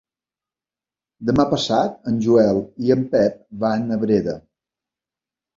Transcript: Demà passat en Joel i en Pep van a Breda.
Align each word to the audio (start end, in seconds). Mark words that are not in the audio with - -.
Demà 1.31 1.45
passat 1.51 2.09
en 2.11 2.17
Joel 2.29 2.63
i 2.87 2.95
en 2.97 3.05
Pep 3.15 3.39
van 3.67 3.87
a 3.99 4.03
Breda. 4.07 4.37